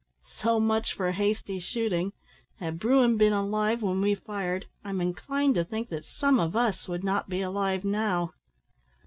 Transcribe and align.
So 0.35 0.59
much 0.59 0.93
for 0.95 1.11
hasty 1.11 1.59
shooting. 1.59 2.13
Had 2.55 2.79
bruin 2.79 3.17
been 3.17 3.33
alive 3.33 3.83
when 3.83 4.01
we 4.01 4.15
fired, 4.15 4.65
I'm 4.83 4.99
inclined 4.99 5.53
to 5.53 5.63
think 5.63 5.89
that 5.89 6.05
some 6.05 6.39
of 6.39 6.55
us 6.55 6.87
would 6.87 7.03
not 7.03 7.29
be 7.29 7.41
alive 7.43 7.85
now." 7.85 8.33